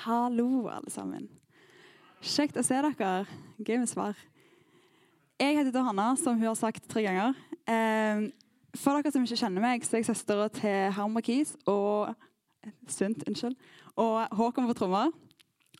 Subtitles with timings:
[0.00, 1.26] Hallo, alle sammen.
[2.24, 3.26] Kjekt å se dere.
[3.60, 4.16] Gøy med svar.
[5.36, 7.34] Jeg heter Hanna, som hun har sagt tre ganger.
[7.68, 8.22] Eh,
[8.80, 12.14] for dere som ikke kjenner meg, så er jeg søstera til Herm Markis og
[12.88, 13.58] Sundt, unnskyld.
[14.00, 15.12] Og Håkon på trommer.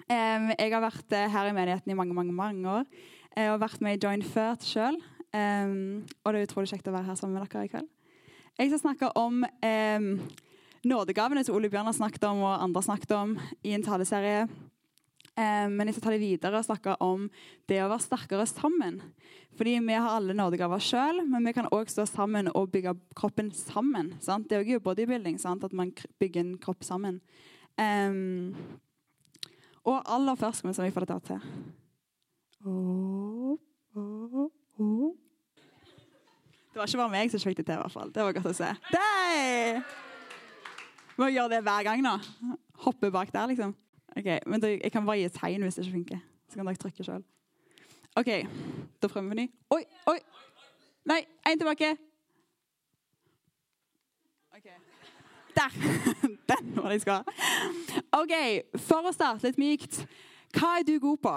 [0.05, 2.93] Eh, jeg har vært eh, her i menigheten i mange mange, mange år.
[3.33, 5.01] Jeg har vært med i Join Furt sjøl.
[5.31, 7.89] Og det er utrolig kjekt å være her sammen med dere i kveld.
[8.59, 9.47] Jeg skal snakke om
[10.87, 13.37] nådegavene som Ole Bjørn har snakket om og andre snakket om
[13.67, 14.49] i en taleserie.
[15.39, 17.29] Eh, men jeg skal ta det videre og snakke om
[17.71, 19.01] det å være sterkere sammen.
[19.59, 23.51] Fordi vi har alle nådegaver sjøl, men vi kan òg stå sammen og bygge kroppen
[23.55, 24.15] sammen.
[24.25, 24.49] Sant?
[24.49, 25.65] Det er jo bodybuilding, sant?
[25.65, 27.21] at man bygger en kropp sammen.
[27.81, 28.55] Um,
[29.85, 31.41] og aller først skal vi får det til.
[32.65, 33.57] Oh,
[33.97, 35.17] oh, oh.
[36.71, 37.75] Det var ikke bare meg som fikk det til.
[37.75, 38.15] i hvert fall.
[38.15, 38.71] Det var godt å se.
[38.93, 40.10] Dei!
[41.19, 42.17] Må jeg gjøre det hver gang, da?
[42.85, 43.75] Hoppe bak der, liksom?
[44.17, 46.23] Ok, men Jeg kan bare gi et tegn hvis det ikke funker.
[46.49, 47.25] Så kan dere trykke sjøl.
[48.19, 48.31] OK,
[49.03, 49.47] da prøver vi ny.
[49.71, 50.19] Oi, oi!
[51.07, 51.93] Nei, én tilbake.
[54.57, 54.67] OK.
[55.57, 55.79] Der!
[56.51, 57.23] Den var det jeg skal.
[58.19, 58.35] OK,
[58.83, 60.03] for å starte litt mykt.
[60.57, 61.35] Hva er du god på?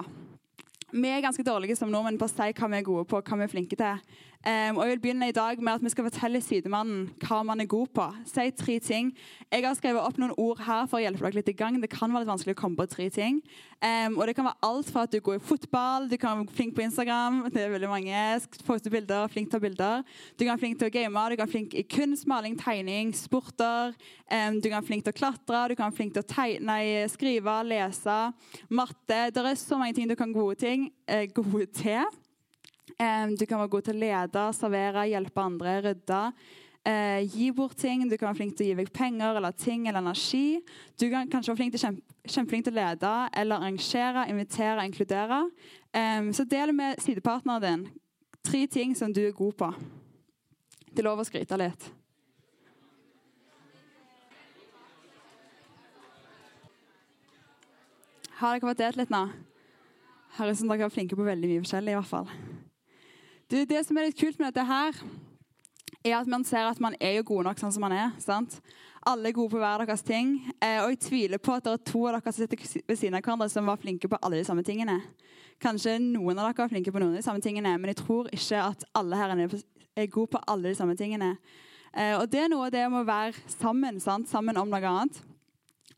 [0.94, 3.38] Vi er ganske dårlige som nordmenn på å si hva vi er gode på, hva
[3.38, 4.17] vi er flinke til.
[4.44, 7.63] Um, og jeg vil begynne i dag med at Vi skal fortelle sidemannen hva man
[7.63, 8.08] er god på.
[8.27, 9.13] Si tre ting.
[9.47, 11.77] Jeg har skrevet opp noen ord her for å hjelpe dere litt i gang.
[11.80, 13.38] Det kan være litt vanskelig å komme på tre ting.
[13.80, 16.55] Um, og Det kan være alt fra at du går i fotball, du kan være
[16.58, 18.23] flink på Instagram, det er veldig mange,
[18.67, 20.03] poste bilder, flink til å ta bilder.
[20.35, 23.13] Du kan være flink til å game, du kan være flink i kunst, maling, tegning,
[23.16, 23.95] sporter.
[24.28, 26.67] Um, du kan være flink til å klatre, du kan være flink til å tegne,
[26.67, 28.19] nei, skrive, lese,
[28.72, 29.23] matte.
[29.31, 32.22] Det er så mange ting du kan gode ting, uh, gode til.
[32.83, 36.21] Du kan være god til å lede, servere, hjelpe andre, rydde.
[36.83, 38.09] Eh, gi bort ting.
[38.09, 40.59] Du kan være flink til å gi vekk penger eller ting eller energi.
[40.99, 45.39] Du kan kanskje være flink til, kjempe, kjempeflink til å lede eller arrangere, invitere, inkludere.
[45.95, 47.85] Eh, så del med sidepartneren din
[48.43, 49.69] tre ting som du er god på.
[50.91, 51.88] Det er lov å skryte litt.
[58.41, 59.23] Har dere fått delt litt nå?
[60.35, 61.95] Høres ut som dere er flinke på veldig mye forskjellig.
[61.95, 62.53] i hvert fall.
[63.53, 64.96] Du, det som er litt kult med dette her,
[66.02, 68.16] er at man ser at man er jo god nok sånn som man er.
[68.18, 68.56] sant?
[69.06, 70.31] Alle er gode på hver deres ting.
[70.58, 73.14] Eh, og jeg tviler på at det er to av dere som sitter ved siden
[73.14, 74.96] av hverandre som var flinke på alle de samme tingene.
[75.62, 78.31] Kanskje noen av dere var flinke på noen av de samme tingene, men jeg tror
[78.34, 81.35] ikke at alle her er gode på alle de samme tingene.
[81.94, 84.34] Eh, og det er noe av det med å være sammen, sant?
[84.34, 85.22] sammen om noe annet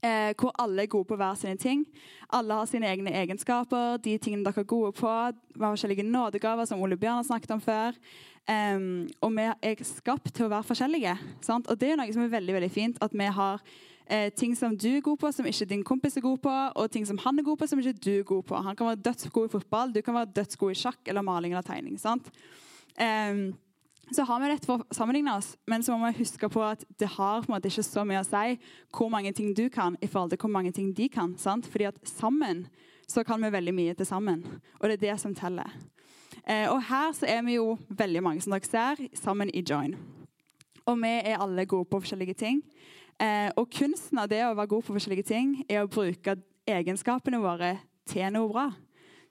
[0.03, 1.85] eh, hvor alle er gode på hver sine ting.
[2.34, 5.12] Alle har sine egne egenskaper, de tingene dere er gode på.
[5.56, 7.97] Vi har forskjellige nådegaver, som Ole Bjørn har snakket om før.
[8.45, 11.18] Um, og vi er skapt til å være forskjellige.
[11.41, 11.68] Sant?
[11.68, 13.00] Og det er noe som er veldig veldig fint.
[13.01, 13.63] At vi har
[14.06, 16.91] eh, ting som du er god på, som ikke din kompis er god på, og
[16.91, 18.62] ting som han er god på, som ikke du er god på.
[18.68, 21.66] Han kan være dødsgod i fotball, du kan være dødsgod i sjakk eller maling eller
[21.66, 21.97] tegning.
[22.00, 22.29] sant?
[22.95, 23.56] Um,
[24.12, 26.84] så har vi rett for å sammenligne oss, men så må vi huske på at
[27.00, 28.58] det har på en måte ikke så mye å si
[28.94, 31.34] hvor mange ting du kan i forhold til hvor mange ting de kan.
[31.38, 31.66] sant?
[31.66, 32.68] Fordi at sammen
[33.10, 34.44] så kan vi veldig mye til sammen.
[34.80, 35.72] Og det er det som teller.
[36.46, 39.96] Eh, og her så er vi jo veldig mange som dere ser, sammen i Join.
[40.86, 42.62] Og vi er alle gode på forskjellige ting.
[43.22, 46.38] Eh, og kunsten av det å være god på forskjellige ting er å bruke
[46.68, 47.78] egenskapene våre
[48.10, 48.68] til noe bra.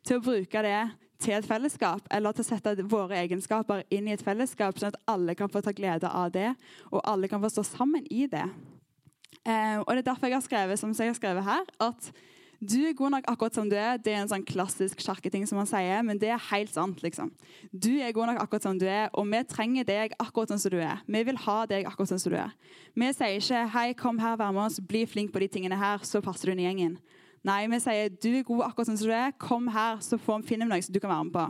[0.05, 0.81] Til å bruke det
[1.25, 5.01] til et fellesskap, eller til å sette våre egenskaper inn i et fellesskap, sånn at
[5.11, 6.53] alle kan få ta glede av det,
[6.93, 8.45] og alle kan få stå sammen i det.
[9.45, 12.13] Eh, og Det er derfor jeg har skrevet som jeg har skrevet her, at
[12.65, 13.99] du er god nok akkurat som du er.
[14.01, 17.03] Det er en sånn klassisk sjarketing som man sier, men det er helt sant.
[17.03, 17.33] liksom.
[17.73, 20.73] Du er god nok akkurat som du er, og vi trenger deg akkurat sånn som
[20.73, 21.03] du er.
[21.05, 22.55] Vi vil ha deg akkurat sånn som du er.
[22.95, 25.99] Vi sier ikke 'hei, kom her, vær med oss, bli flink på de tingene her,
[25.99, 26.99] så passer du inn i gjengen'.
[27.45, 29.35] Nei, vi sier du er god akkurat som du er.
[29.41, 31.45] Kom her, så finner vi noe som du kan være med på.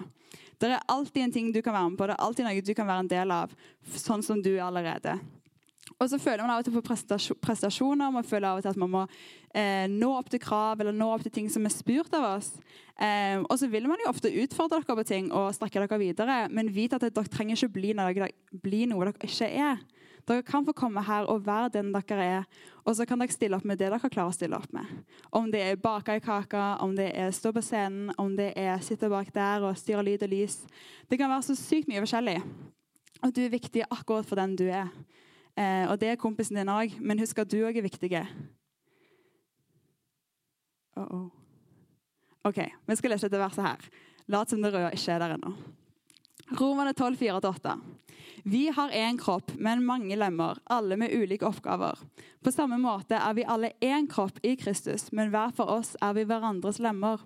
[0.59, 2.09] Det er alltid en ting du kan være med på.
[2.09, 3.55] Det er alltid noe du kan være en del av,
[3.95, 5.19] sånn som du er allerede.
[6.01, 6.83] Og så føler man av og til på
[7.45, 8.11] prestasjoner.
[8.11, 9.03] Man føler av og til at man må
[9.55, 12.51] eh, nå opp til krav eller nå opp til ting som er spurt av oss.
[12.99, 16.39] Eh, og så vil man jo ofte utfordre dere på ting og strekke dere videre,
[16.51, 18.31] men vite at dere trenger ikke bli noe,
[18.65, 19.85] bli noe dere ikke er.
[20.25, 22.45] Dere kan få komme her og være den dere er,
[22.85, 24.89] og så kan dere stille opp med det dere klarer å stille opp med.
[25.31, 28.81] Om det er bake ei kake, om det er stå på scenen, om det er
[28.85, 30.63] sitte bak der og styre lyd og lys.
[31.11, 32.39] Det kan være så sykt mye forskjellig.
[33.25, 34.89] Og du er viktig akkurat for den du er.
[35.57, 38.11] Eh, og det er kompisen din òg, men husk at du òg er viktig.
[40.97, 41.31] Uh -oh.
[42.45, 43.81] OK, vi skal lese dette verset her.
[44.29, 45.55] Lat som det røde ikke er der ennå.
[46.55, 47.81] Romerne 12, 4-8.
[48.45, 51.99] Vi har én kropp, men mange lemmer, alle med ulike oppgaver.
[52.45, 56.13] På samme måte er vi alle én kropp i Kristus, men hver for oss er
[56.15, 57.25] vi hverandres lemmer.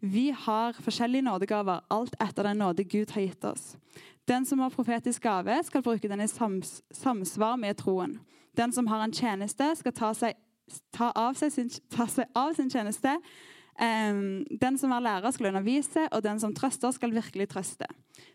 [0.00, 3.76] Vi har forskjellige nådegaver, alt etter den nåde Gud har gitt oss.
[4.24, 8.20] Den som har profetisk gave, skal bruke den i sams samsvar med troen.
[8.56, 10.38] Den som har en tjeneste, skal ta, seg,
[10.94, 13.18] ta, av, seg sin, ta seg av sin tjeneste.
[13.78, 17.86] Den som er lærer, skal undervise, og den som trøster, skal virkelig trøste.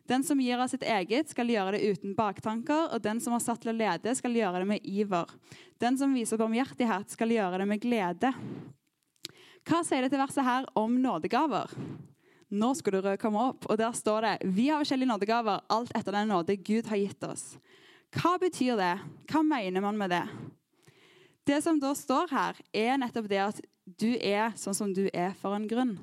[0.10, 3.44] Den som gir av sitt eget, skal gjøre det uten baktanker, og den som har
[3.44, 5.30] satt til å lede, skal gjøre det med iver.
[5.82, 8.34] Den som viser barmhjertighet, skal gjøre det med glede.
[9.66, 11.72] Hva sier dette verset her om nådegaver?
[12.56, 16.14] Nå skulle du komme opp, og der står det Vi har forskjellige nådegaver, alt etter
[16.14, 17.56] den nåde Gud har gitt oss.
[18.16, 18.94] Hva betyr det?
[19.32, 20.24] Hva mener man med det?
[21.46, 25.34] Det som da står her, er nettopp det at du er sånn som du er
[25.38, 25.96] for en grunn.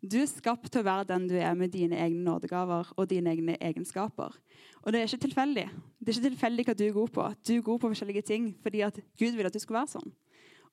[0.00, 3.32] Du er skapt til å være den du er med dine egne nådegaver og dine
[3.32, 4.36] egne egenskaper.
[4.84, 5.66] Og det er ikke tilfeldig.
[5.98, 7.26] Det er ikke tilfeldig hva du er god på.
[7.42, 10.14] Du er god på forskjellige ting fordi at Gud vil at du skal være sånn.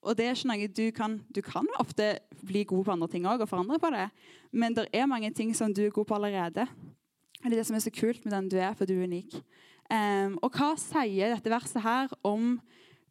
[0.04, 3.28] Og det er ikke noe du kan Du kan ofte bli god på andre ting
[3.28, 4.10] òg og forandre på det,
[4.52, 6.68] men det er mange ting som du er god på allerede.
[7.40, 9.38] Det er det som er så kult med den du er, for du er unik.
[9.92, 12.58] Um, og hva sier dette verset her om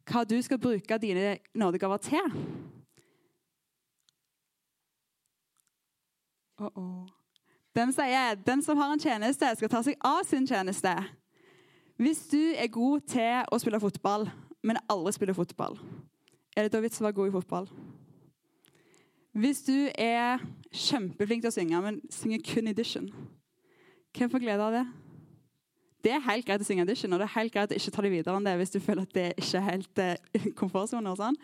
[0.09, 2.37] hva du skal bruke dine nådegaver til?
[6.63, 7.07] Oh -oh.
[7.75, 10.93] Den sier den som har en tjeneste, skal ta seg av sin tjeneste.
[11.97, 14.29] Hvis du er god til å spille fotball,
[14.63, 15.79] men aldri spiller fotball,
[16.57, 17.69] er det da vits å være god i fotball?
[19.33, 20.39] Hvis du er
[20.71, 23.09] kjempeflink til å synge, men synger kun edition,
[24.17, 24.85] hvem får glede av det?
[26.03, 28.03] Det er helt greit å synge audition, og det er helt greit å ikke ta
[28.03, 31.13] det videre enn det hvis du føler at det ikke er helt uh, komfortsone.
[31.13, 31.37] og sånn.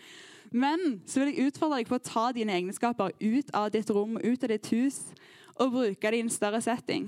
[0.51, 4.17] Men så vil jeg utfordre deg på å ta dine egenskaper ut av ditt rom,
[4.19, 5.00] ut av ditt hus,
[5.59, 7.07] og bruke det i en større setting.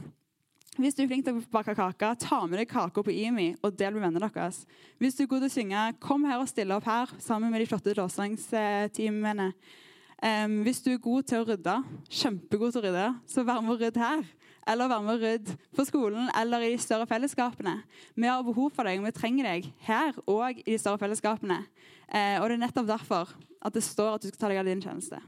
[0.80, 3.76] Hvis du er flink til å bake kake, ta med deg kaka på IMI og
[3.76, 4.62] del med vennene deres.
[5.02, 7.60] Hvis du er god til å synge, kom her og stille opp her sammen med
[7.60, 9.50] de flotte låtsangsteamene.
[10.22, 11.76] Um, hvis du er god til å rydde,
[12.22, 14.24] kjempegod til å rydde, så vær med og rydd her
[14.68, 17.80] eller være med og rydde på skolen eller i de større fellesskapene.
[18.16, 21.64] Vi har behov for deg, og vi trenger deg her og i de større fellesskapene.
[22.08, 24.70] Eh, og Det er nettopp derfor at det står at du skal ta deg av
[24.70, 25.22] din tjeneste.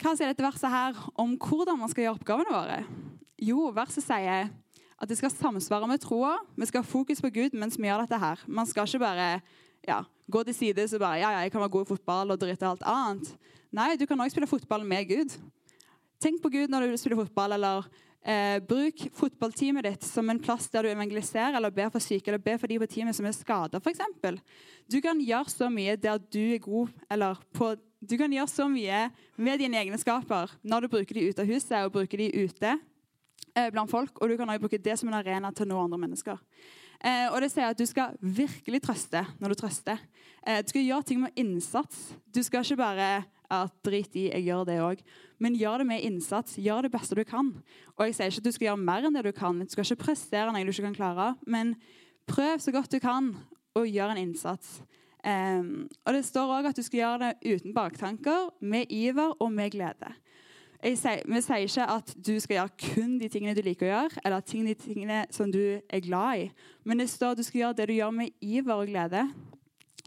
[0.00, 2.78] Hva sier dette verset her om hvordan man skal gjøre oppgavene våre?
[3.40, 4.48] Jo, verset sier
[5.00, 6.38] at det skal samsvare med troa.
[6.56, 8.40] Vi skal ha fokus på Gud mens vi gjør dette her.
[8.48, 9.28] Man skal ikke bare
[9.86, 12.40] ja, gå til side og bare ja, ja, jeg kan være god i fotball og
[12.40, 13.32] drite alt annet.
[13.72, 15.36] Nei, du kan også spille fotball med Gud.
[16.20, 17.86] Tenk på Gud når du spiller fotball, eller
[18.20, 22.42] eh, bruk fotballteamet ditt som en plass der du evangeliserer eller ber for syke eller
[22.44, 24.02] ber for de på teamet som er skada, f.eks.
[24.90, 28.64] Du kan gjøre så mye der du er god, eller på du kan gjøre så
[28.68, 29.06] mye
[29.36, 33.68] med dine egenskaper når du bruker de ute av huset og bruker de ute eh,
[33.72, 34.20] blant folk.
[34.20, 36.40] Og du kan også bruke det som en arena til å nå andre mennesker.
[37.00, 40.00] Eh, og det sier at Du skal virkelig trøste når du trøster.
[40.44, 42.10] Eh, du skal gjøre ting med innsats.
[42.24, 43.10] Du skal ikke bare
[43.50, 45.02] at drit i, jeg gjør det òg.
[45.42, 46.58] Men gjør det med innsats.
[46.60, 47.52] Gjør det beste du kan.
[47.96, 49.58] Og jeg sier ikke at du skal gjøre mer enn det du kan.
[49.58, 51.32] Du skal ikke prestere noe du ikke kan klare.
[51.46, 51.74] Men
[52.30, 53.34] prøv så godt du kan,
[53.74, 54.80] og gjør en innsats.
[55.20, 59.52] Um, og Det står òg at du skal gjøre det uten baktanker, med iver og
[59.52, 60.14] med glede.
[60.80, 64.22] Sier, vi sier ikke at du skal gjøre kun de tingene du liker å gjøre,
[64.24, 66.46] eller de tingene som du er glad i.
[66.88, 69.26] Men det står at du skal gjøre det du gjør med iver og glede.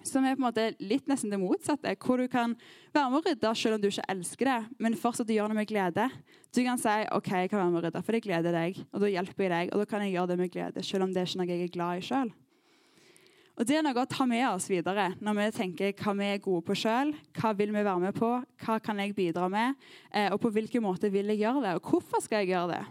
[0.04, 1.96] Som er på en måte litt nesten det motsatte.
[1.96, 2.56] Hvor du kan
[2.94, 5.70] være med å rydde selv om du ikke elsker det, men fortsatt gjøre det med
[5.70, 6.08] glede.
[6.54, 8.80] Du kan si OK, jeg kan være med å rydde, for det gleder deg.
[8.92, 11.14] Og da hjelper jeg deg, og da kan jeg gjøre det med glede, selv om
[11.14, 12.34] det er ikke noe jeg er glad i sjøl.
[13.54, 16.42] Og Det er noe å ta med oss videre når vi tenker hva vi er
[16.42, 17.14] gode på sjøl.
[17.38, 18.32] Hva vil vi være med på?
[18.66, 19.78] Hva kan jeg bidra med?
[20.10, 21.76] Eh, og på hvilken måte vil jeg gjøre det?
[21.78, 22.84] Og hvorfor skal jeg gjøre det?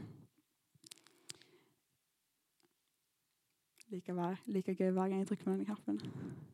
[3.92, 4.14] Like,
[4.46, 6.51] like gøy hver gang jeg trykker på denne knappen.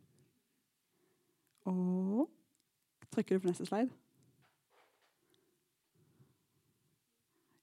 [1.68, 2.28] Og
[3.12, 3.90] Trykker du på neste slide?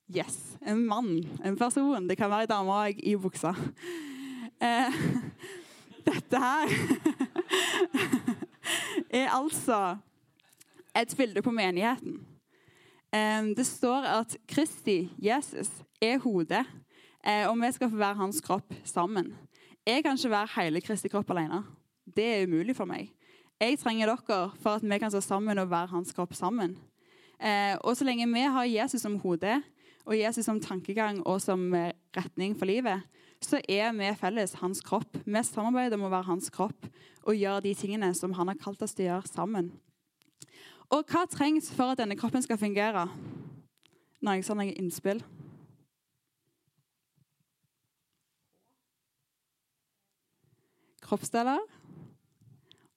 [0.10, 0.58] Yes.
[0.62, 2.10] En mann, en person.
[2.10, 3.54] Det kan være ei dame òg i buksa.
[4.62, 4.98] Eh,
[6.10, 6.74] dette her
[9.22, 9.98] er altså
[10.96, 12.20] et bilde på menigheten.
[13.14, 15.70] Eh, det står at Kristi, Jesus,
[16.02, 16.66] er hodet,
[17.26, 19.34] eh, og vi skal få være hans kropp sammen.
[19.86, 21.64] Jeg kan ikke være hele Kristi kropp alene.
[22.16, 23.10] Det er umulig for meg.
[23.56, 26.74] Jeg trenger dere for at vi kan stå sammen og være hans kropp sammen.
[27.40, 29.62] Eh, og så lenge vi har Jesus som hode
[30.06, 33.06] og Jesus som tankegang og som eh, retning for livet,
[33.40, 35.18] så er vi felles hans kropp.
[35.24, 36.88] Vi samarbeider om å være hans kropp
[37.24, 39.72] og gjøre de tingene som han har kalt oss til å gjøre sammen.
[40.92, 43.08] Og hva trengs for at denne kroppen skal fungere?
[44.20, 45.24] Når jeg sa noen innspill.
[51.06, 51.64] Kroppsdeler?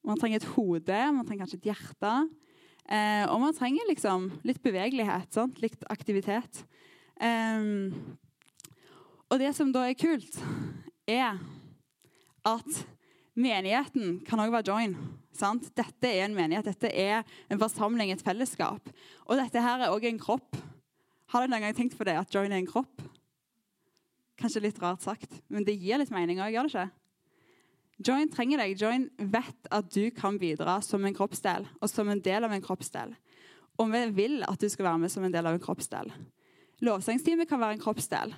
[0.08, 2.12] Man trenger et hode, man trenger kanskje et hjerte.
[2.88, 5.58] Eh, og man trenger liksom litt bevegelighet, sant?
[5.60, 6.62] litt aktivitet.
[7.20, 8.16] Um,
[9.28, 10.38] og det som da er kult,
[11.04, 11.36] er
[12.48, 12.78] at
[13.36, 14.96] menigheten kan òg være join.
[15.36, 15.68] Sant?
[15.76, 18.88] Dette er en menighet, dette er en forsamling, et fellesskap.
[19.28, 20.56] Og dette her er òg en kropp.
[21.28, 23.04] Har du noen gang tenkt på det, at join er en kropp?
[24.40, 26.88] Kanskje litt rart sagt, men det gir litt mening òg, gjør det ikke?
[27.98, 28.76] Join trenger deg.
[28.78, 32.62] Join vet at du kan bidra som en kroppsdel og som en del av en
[32.62, 33.14] kroppsdel.
[33.78, 36.12] Og vi vil at du skal være med som en del av en kroppsdel.
[36.86, 38.34] Lovsangsteamet kan være en kroppsdel.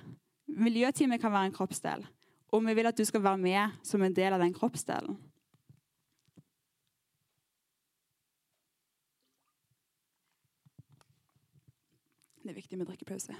[0.49, 2.07] Miljøteamet kan være en kroppsdel.
[2.51, 5.19] Og vi vil at du skal være med som en del av den kroppsdelen.
[12.41, 13.37] Det er viktig med drikkepause.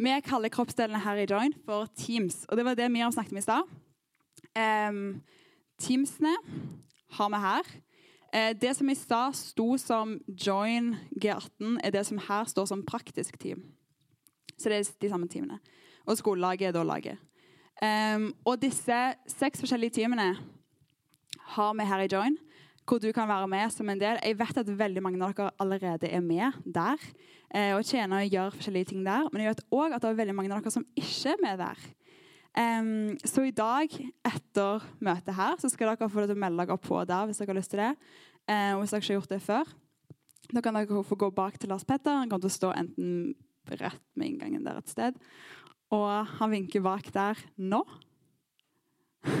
[0.00, 2.46] Vi kaller kroppsdelene her i Join for Teams.
[2.48, 3.83] Og det var det Miriam snakket om i stad.
[4.54, 5.22] Um,
[5.82, 6.34] teamsene
[7.18, 7.70] har vi her.
[8.34, 12.86] Uh, det som i stad sto som Join G18, er det som her står som
[12.86, 13.64] praktisk team.
[14.58, 15.58] Så det er de samme teamene.
[16.06, 17.18] Og skolelaget er da laget.
[17.82, 20.36] Um, og disse seks forskjellige teamene
[21.54, 22.36] har vi her i Join,
[22.86, 24.18] hvor du kan være med som en del.
[24.22, 27.00] Jeg vet at veldig mange av dere allerede er med der
[27.54, 29.28] eh, og tjener og gjør forskjellige ting der.
[29.32, 31.62] Men jeg vet òg at det er veldig mange av dere som ikke er med
[31.62, 31.86] der.
[32.54, 33.90] Um, så i dag,
[34.28, 37.40] etter møtet her, så skal dere få det til å melde dere på der hvis
[37.40, 37.94] dere har lyst til det.
[38.46, 39.72] Uh, hvis dere ikke har gjort det før,
[40.54, 42.14] da kan dere få gå bak til Lars Petter.
[42.20, 43.34] Han kommer til å stå enten
[43.80, 45.18] rett med inngangen der et sted.
[45.94, 46.06] Og
[46.38, 47.82] han vinker bak der nå.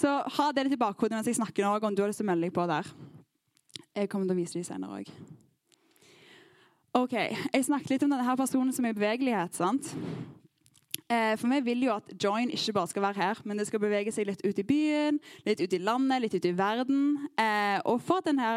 [0.00, 2.28] Så ha det litt i bakhodet mens jeg snakker nå, om du har lyst til
[2.28, 2.86] å melde deg på der.
[3.96, 5.10] Jeg kommer til å vise dem senere òg.
[7.00, 9.54] Ok, Jeg snakket litt om denne personen som er i bevegelighet.
[9.54, 9.94] sant?
[11.10, 13.82] Eh, for vi vil jo at Join ikke bare skal være her, men det skal
[13.82, 17.00] bevege seg litt ut i byen, litt ut i landet, litt ut i verden.
[17.34, 18.50] Eh, og for at denne,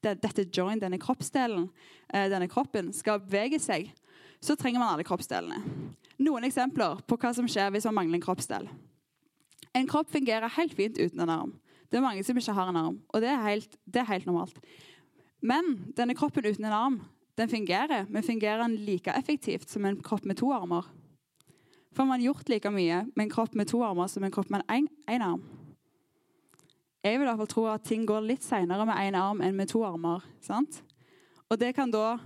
[0.00, 1.68] dette Join, denne kroppsdelen,
[2.14, 3.92] eh, denne kroppen, skal bevege seg,
[4.40, 5.60] så trenger man alle kroppsdelene.
[6.22, 8.70] Noen eksempler på hva som skjer hvis man mangler en kroppsdel.
[9.76, 11.52] En kropp fungerer helt fint uten en arm.
[11.92, 14.26] Det er mange som ikke har en arm, og det er helt, det er helt
[14.26, 14.56] normalt.
[15.44, 16.98] Men denne kroppen uten en arm
[17.36, 20.88] den fungerer, men fungerer den like effektivt som en kropp med to armer?
[21.92, 24.64] Får man gjort like mye med en kropp med to armer som en kropp med
[24.68, 25.42] én arm?
[27.02, 29.56] Jeg vil i hvert fall tro at ting går litt seinere med én arm enn
[29.56, 30.22] med to armer.
[30.40, 30.80] sant?
[31.50, 32.18] Og det kan da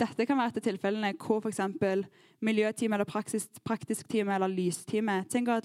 [0.00, 1.60] dette kan være til tilfellene hvor f.eks.
[2.40, 5.58] miljøtime, eller praktisk, praktisk team eller lysteamet Tenk å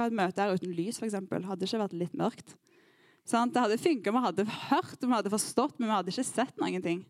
[0.00, 1.18] ha et møte her uten lys, f.eks.
[1.44, 2.56] Hadde ikke vært litt mørkt.
[3.28, 3.52] Sant?
[3.52, 6.82] det hadde funka, vi hadde hørt vi hadde forstått, men vi hadde ikke sett noen
[6.84, 7.04] ting.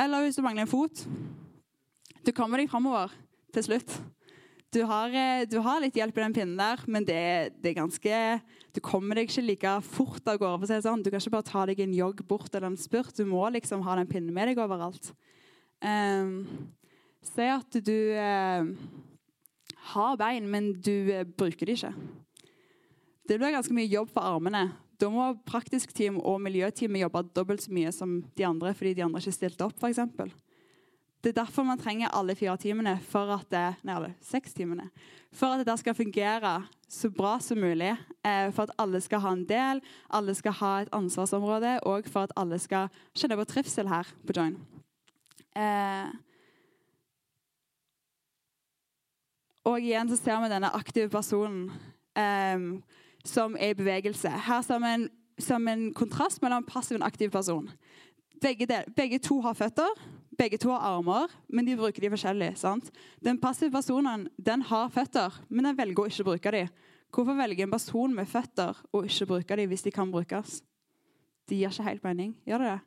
[0.00, 1.04] Eller hvis du mangler en fot.
[2.26, 3.12] Du kommer deg framover
[3.52, 3.96] til slutt.
[4.72, 7.80] Du har, eh, du har, litt hjelp i den pinnen der, men det, det, er
[7.82, 8.20] ganske
[8.72, 10.60] Du kommer deg ikke like fort av gårde.
[10.62, 11.02] for å si det sånn.
[11.04, 13.12] Du kan ikke bare ta deg en jogg bort eller en spurt.
[13.12, 15.12] Du må liksom ha den pinnen med deg overalt.
[15.84, 16.72] Um,
[17.20, 18.64] si at du uh,
[19.92, 21.92] har bein, men du uh, bruker de ikke.
[23.28, 24.70] Det blir ganske mye jobb for armene.
[24.96, 29.04] Da må praktisk team og miljøteamet jobbe dobbelt så mye som de andre fordi de
[29.04, 29.84] andre ikke stilte opp.
[29.84, 30.32] Eksempel.
[31.22, 34.88] Det er derfor man trenger alle fire timene for at det, nei, alle seks timene,
[35.30, 36.56] for at det skal fungere
[36.90, 37.92] så bra som mulig.
[38.26, 42.26] Eh, for at alle skal ha en del, alle skal ha et ansvarsområde, og for
[42.26, 44.56] at alle skal kjenne på trivsel her på Join.
[45.54, 46.10] Eh,
[49.70, 51.68] og igjen så ser vi denne aktive personen
[52.18, 52.66] eh,
[53.22, 54.32] som er i bevegelse.
[54.48, 55.06] Her som en,
[55.38, 57.70] som en kontrast mellom passiv og aktiv person.
[58.42, 60.02] Begge, del, begge to har føtter.
[60.38, 62.56] Begge to har armer, men de bruker de forskjellig.
[62.56, 62.90] sant?
[63.20, 66.68] Den passive personen den har føtter, men den velger å ikke bruke dem.
[67.12, 70.62] Hvorfor velger en person med føtter å ikke bruke dem hvis de kan brukes?
[71.48, 72.32] Det gir ikke helt mening.
[72.48, 72.80] Gjør det det?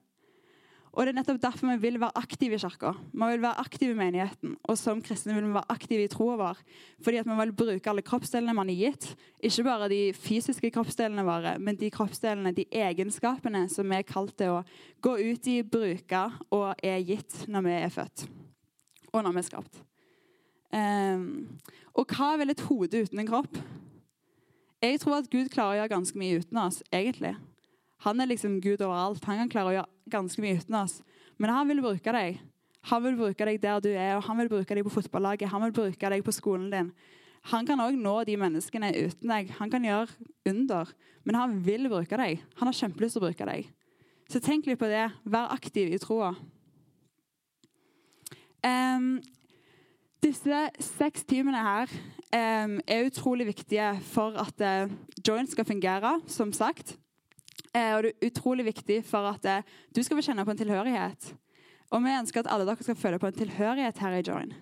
[0.95, 2.93] Og Det er nettopp derfor vi vil være aktive i kirka.
[3.11, 4.53] Vi vil være aktive i menigheten.
[4.63, 6.61] Og som kristne vil vi være aktive i troa vår.
[7.03, 9.09] Fordi at vi vil bruke alle kroppsdelene man er gitt.
[9.43, 14.37] Ikke bare de fysiske kroppsdelene våre, men de kroppsdelene, de egenskapene som vi er kalt
[14.39, 14.61] til å
[15.03, 16.21] gå ut i, bruke
[16.55, 18.27] og er gitt når vi er født.
[19.11, 19.81] Og når vi er skapt.
[20.75, 21.27] Um,
[21.95, 23.59] og hva vil et hode uten en kropp?
[24.83, 27.35] Jeg tror at Gud klarer å gjøre ganske mye uten oss, egentlig.
[28.03, 29.23] Han er liksom Gud overalt.
[29.25, 30.99] Han kan klare å gjøre ganske mye uten oss.
[31.41, 32.39] Men han vil bruke deg.
[32.91, 35.49] Han vil bruke deg der du er, og han vil bruke deg på fotballaget.
[35.49, 36.91] Han vil bruke deg på skolen din.
[37.51, 39.53] Han kan òg nå de menneskene uten deg.
[39.59, 40.91] Han kan gjøre under.
[41.25, 42.43] Men han vil bruke deg.
[42.59, 43.71] Han har kjempelyst til å bruke deg.
[44.29, 45.07] Så tenk litt på det.
[45.23, 46.33] Vær aktiv i troa.
[48.65, 49.19] Um,
[50.25, 51.91] Disse seks timene her
[52.33, 56.95] um, er utrolig viktige for at uh, joint skal fungere, som sagt.
[57.75, 60.61] Eh, og det er utrolig viktig for at eh, du skal få kjenne på en
[60.61, 61.33] tilhørighet.
[61.93, 64.55] Og vi ønsker at alle dere skal føle på en tilhørighet her i Join.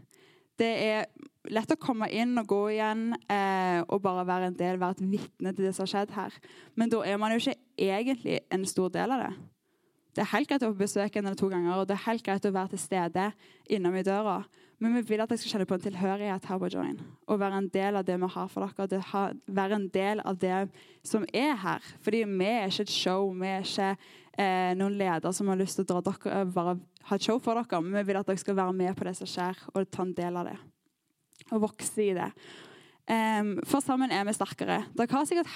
[0.60, 1.06] Det er
[1.54, 5.08] lett å komme inn og gå igjen eh, og bare være en del, være et
[5.16, 6.38] vitne til det som har skjedd her.
[6.80, 7.58] Men da er man jo ikke
[7.90, 9.34] egentlig en stor del av det.
[10.14, 12.46] Det er helt greit å besøke en eller to ganger, og det er helt greit
[12.46, 13.32] å være til stede
[13.74, 14.44] innom i døra.
[14.84, 16.98] Men vi vil at dere skal kjenne på en tilhørighet her på Join.
[17.32, 19.00] Og være en del av det vi har for dere.
[19.14, 20.58] Ha, være en del av det
[21.08, 21.88] som er her.
[22.04, 23.30] Fordi vi er ikke et show.
[23.40, 26.76] Vi er ikke eh, noen leder som har lyst til å dra dere, bare
[27.08, 27.80] ha et show for dere.
[27.80, 30.16] Men vi vil at dere skal være med på det som skjer, og ta en
[30.20, 30.60] del av det.
[31.54, 32.30] Og vokse i det.
[33.04, 34.82] Um, for sammen er vi sterkere.
[35.00, 35.56] Dere har sikkert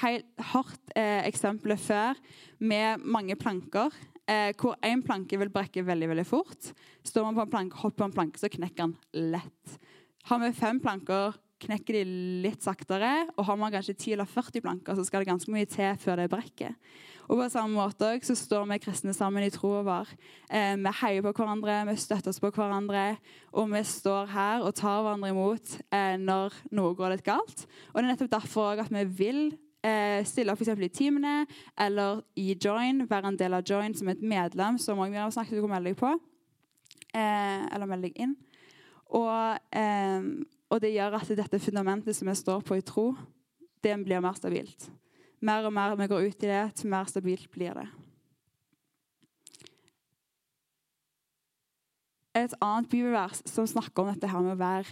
[0.53, 2.15] hørt eh, eksempler før
[2.59, 3.91] med mange planker
[4.29, 6.71] eh, hvor én planke vil brekke veldig veldig fort.
[7.07, 9.77] Står man på en planke, hopper på en planke, så knekker den lett.
[10.27, 12.03] Har vi fem planker, knekker de
[12.45, 13.11] litt saktere.
[13.37, 16.21] Og har man kanskje 10 eller 40 planker, så skal det ganske mye til før
[16.21, 16.75] det brekker.
[17.27, 20.11] Og på samme måte så står vi kristne sammen i troa vår.
[20.47, 23.17] Eh, vi heier på hverandre, vi støtter oss på hverandre.
[23.51, 27.65] Og vi står her og tar hverandre imot eh, når noe går litt galt.
[27.91, 29.41] Og det er nettopp derfor at vi vil
[29.87, 31.45] eh, stille opp for i teamene
[31.79, 35.61] eller i Join, være en del av Join som et medlem, som mange har snakket
[35.61, 36.11] om å melde deg på.
[37.15, 38.35] Eh, eller melde deg inn.
[39.15, 40.23] Og, eh,
[40.67, 43.13] og, det gjør at dette fundamentet som vi står på i tro,
[43.83, 44.89] det blir mer stabilt.
[45.39, 47.87] Mer og mer vi går ut i det, til mer stabilt blir det.
[52.37, 54.91] Et annet bibelvers som snakker om dette her med å være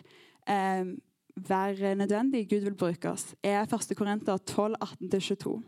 [0.50, 0.96] eh,
[1.36, 3.96] være nødvendig Gud vil bruke oss, er 1.
[3.98, 5.62] Korinter 12, 18-22.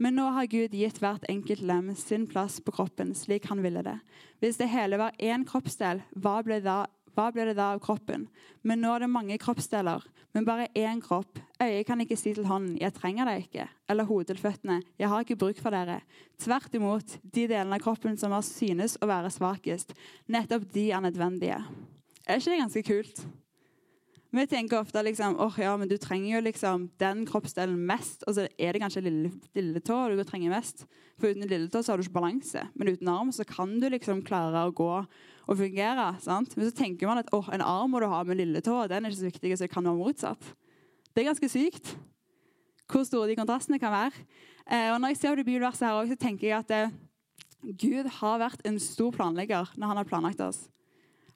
[0.00, 3.82] Men nå har Gud gitt hvert enkelt lem sin plass på kroppen slik han ville
[3.84, 3.98] det.
[4.40, 8.24] Hvis det hele var én kroppsdel, hva ble, da, hva ble det da av kroppen?
[8.64, 11.42] Men nå er det mange kroppsdeler, men bare én kropp.
[11.60, 15.08] Øyet kan ikke si til hånden 'jeg trenger deg ikke', eller hodet til føttene 'jeg
[15.08, 16.00] har ikke bruk for dere'.
[16.38, 19.92] Tvert imot, de delene av kroppen som synes å være svakest,
[20.28, 21.60] nettopp de er nødvendige.
[22.26, 23.26] Er ikke det ganske kult?
[24.30, 28.22] Vi tenker ofte liksom, oh, ja, men du trenger jo liksom den kroppsdelen mest.
[28.30, 30.84] Og så er det kanskje lille, lilletå du trenger mest.
[31.18, 32.62] For uten lilletå så har du ikke balanse.
[32.78, 36.12] Men uten arm så kan du liksom klare å gå og fungere.
[36.22, 36.54] sant?
[36.54, 39.10] Men så tenker man at oh, en arm må du ha med lilletå, den er
[39.10, 40.54] ikke så viktig, så det kan være motsatt.
[41.10, 41.94] Det er ganske sykt
[42.90, 44.24] hvor store de kontrastene kan være.
[44.66, 46.94] Eh, og når jeg ser det bibelverset her også, så tenker jeg at eh,
[47.78, 50.64] Gud har vært en stor planlegger når han har planlagt oss.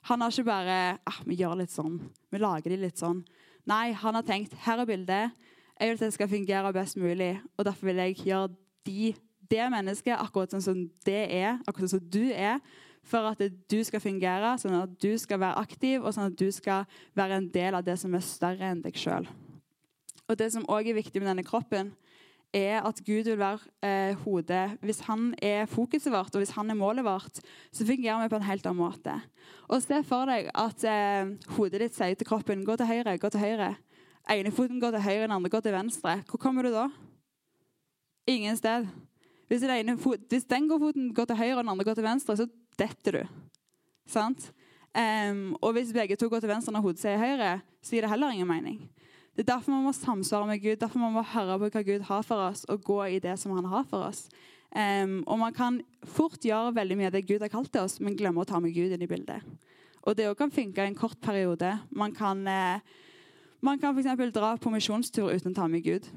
[0.05, 1.97] Han har ikke bare ah, vi gjør litt sånn,
[2.29, 3.23] vi lager de litt sånn.
[3.65, 5.45] Nei, han har tenkt her er bildet.
[5.79, 7.31] Jeg vil at det skal fungere best mulig.
[7.57, 8.51] og Derfor vil jeg gjøre
[8.85, 9.15] de,
[9.49, 12.61] det mennesket akkurat sånn som det er, akkurat sånn som du er.
[13.05, 16.47] For at du skal fungere, sånn at du skal være aktiv, og sånn at du
[16.53, 16.87] skal
[17.17, 19.27] være en del av det som er større enn deg sjøl.
[20.25, 21.91] Og det som òg er viktig med denne kroppen,
[22.55, 24.77] er at Gud vil være eh, hodet.
[24.85, 27.41] Hvis han er fokuset vårt, og hvis han er målet vårt,
[27.71, 29.15] så fungerer vi på en helt annen måte.
[29.67, 33.29] Og Se for deg at eh, hodet ditt sier til kroppen 'gå til høyre', gå
[33.29, 33.75] til høyre.
[34.29, 36.23] ene foten går til høyre, den andre går til venstre.
[36.29, 36.89] Hvor kommer du da?
[38.27, 38.87] Ingen sted.
[39.47, 39.61] Hvis,
[40.01, 42.47] fot, hvis den går foten går til høyre og den andre går til venstre, så
[42.79, 43.27] detter du.
[44.07, 44.51] Sant?
[44.95, 48.09] Um, og hvis begge to går til venstre når hodet sier høyre, så gir det
[48.09, 48.79] heller ingen mening.
[49.35, 52.03] Det er derfor vi må samsvare med Gud, derfor vi må høre på hva Gud
[52.07, 54.29] har for oss, og gå i det som han har for oss.
[54.75, 57.99] Um, og Man kan fort gjøre veldig mye av det Gud har kalt til oss,
[57.99, 59.43] men glemme å ta med Gud inn i bildet.
[60.07, 61.79] Og Det kan funke i en kort periode.
[61.91, 62.79] Man kan, eh,
[63.61, 64.31] man kan f.eks.
[64.31, 66.07] dra på misjonstur uten å ta med Gud.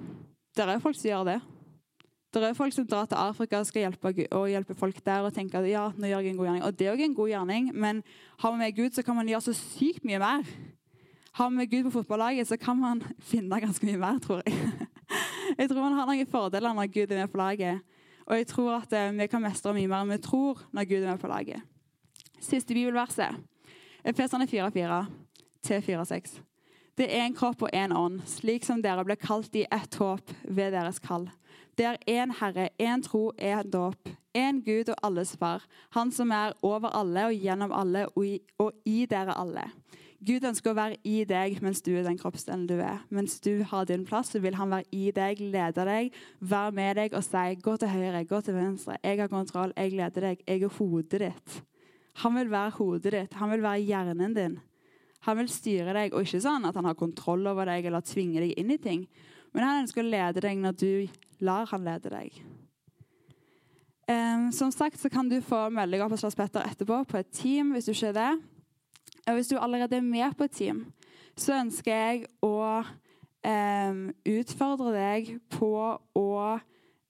[0.54, 1.40] Det er folk som gjør det.
[2.34, 5.32] Det er folk som drar til Afrika og skal hjelpe, og hjelpe folk der og
[5.34, 6.64] tenker at ja, nå gjør jeg en god gjerning.
[6.64, 8.02] Og det er òg en god gjerning, men
[8.38, 10.44] har man med Gud, så kan man gjøre så sykt mye mer.
[11.32, 14.54] Har vi Gud på fotballaget, så kan man finne ganske mye mer, tror jeg.
[15.58, 17.80] Jeg tror man har noen fordeler når Gud er med på laget.
[18.28, 20.98] Og jeg tror at eh, vi kan mestre mye mer enn vi tror når Gud
[20.98, 21.62] er med på laget.
[22.44, 23.38] Siste bibelverset.
[24.04, 24.98] Efeserne 4,4
[25.64, 26.36] til 4,6.
[26.98, 30.32] Det er en kropp og en ånd, slik som dere ble kalt i ett håp
[30.44, 31.28] ved deres kall.
[31.78, 36.30] Det er én Herre, én tro, én dåp, én Gud og alles Far, Han som
[36.30, 39.70] er over alle og gjennom alle og i, og i dere alle.
[40.18, 43.04] Gud ønsker å være i deg mens du er den kroppsdelen du er.
[43.14, 46.98] Mens du har din plass, så vil han være i deg, lede deg, være med
[46.98, 48.98] deg og si 'gå til høyre, gå til venstre'.
[49.04, 51.62] 'Jeg har kontroll, jeg leder deg, jeg er hodet ditt'.
[52.22, 54.60] Han vil være hodet ditt, han vil være hjernen din.
[55.20, 58.40] Han vil styre deg, og ikke sånn at han har kontroll over deg eller tvinger
[58.40, 59.06] deg inn i ting.
[59.54, 61.08] Men han ønsker å lede deg når du
[61.40, 62.42] lar han lede deg.
[64.08, 67.84] Um, som sagt så kan du få melding av Petter etterpå på et team hvis
[67.84, 68.57] du ikke er det.
[69.28, 70.86] Og hvis du allerede er med på et team,
[71.36, 75.72] så ønsker jeg å um, utfordre deg på
[76.16, 76.28] å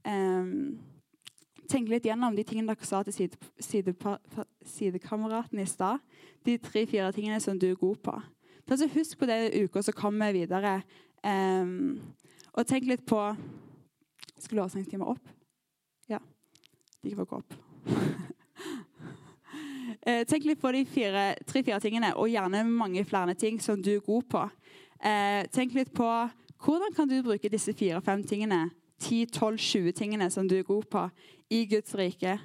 [0.04, 0.78] um,
[1.70, 3.94] tenke litt gjennom de tingene dere sa til side, side,
[4.66, 6.02] sidekameraten i stad.
[6.44, 8.16] De tre-fire tingene som du er god på.
[8.68, 10.80] Så husk på det i uka som kommer videre.
[11.24, 12.00] Um,
[12.52, 13.20] og tenk litt på
[14.38, 15.30] Skal lovsangstimer opp?
[16.08, 16.20] Ja.
[17.02, 17.56] De får gå opp.
[20.08, 24.04] Eh, tenk litt på de tre-fire tingene, og gjerne mange flere ting som du er
[24.06, 24.44] god på.
[25.04, 26.06] Eh, tenk litt på
[26.64, 28.70] hvordan kan du bruke disse fire-fem tingene,
[29.02, 31.02] 10-12-20 tingene som du er god på,
[31.50, 32.38] i Guds rike.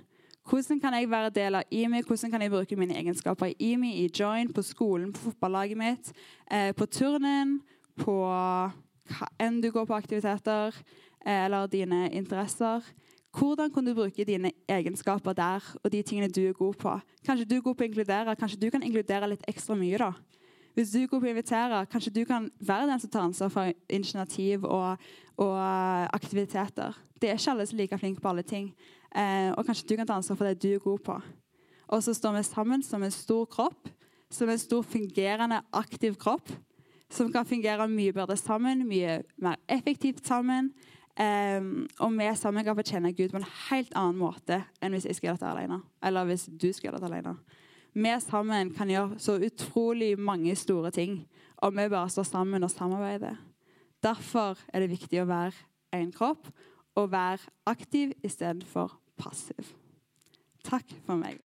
[0.44, 2.04] Hvordan kan jeg være del av IMI?
[2.04, 6.12] Hvordan kan jeg bruke mine egenskaper i IMI, i Join, på skolen, på fotballaget mitt,
[6.52, 7.62] eh, på turnen,
[7.96, 10.76] på hva enn du går på aktiviteter,
[11.26, 12.84] eh, eller dine interesser?
[13.34, 17.00] Hvordan kan du bruke dine egenskaper der og de tingene du er god på?
[17.26, 19.98] Kanskje du er god på å inkludere, kanskje du kan inkludere litt ekstra mye.
[19.98, 20.12] da.
[20.74, 23.50] Hvis du er god på å invitere, kanskje du kan være den som tar ansvar
[23.50, 25.02] for initiativ og,
[25.38, 25.58] og
[26.14, 26.94] aktiviteter.
[27.22, 28.72] Det er ikke alle som er like flinke på alle ting.
[29.16, 31.18] Eh, og kanskje du kan ta ansvar for det du er god på.
[31.88, 33.90] Og så står vi sammen som en stor kropp,
[34.30, 36.50] som en stor fungerende, aktiv kropp.
[37.10, 40.72] Som kan fungere mye bedre sammen, mye mer effektivt sammen.
[41.20, 41.62] Eh,
[42.02, 45.30] og vi sammen kan fortjene Gud på en helt annen måte enn hvis jeg skal
[45.30, 45.82] gjøre dette alene.
[46.02, 47.36] Eller hvis du skal gjøre dette alene.
[47.94, 51.20] Vi sammen kan gjøre så utrolig mange store ting
[51.64, 53.38] om vi bare står sammen og samarbeider.
[54.04, 55.54] Derfor er det viktig å være
[55.96, 56.50] en kropp
[56.98, 59.76] og være aktiv istedenfor passiv.
[60.66, 61.44] Takk for meg.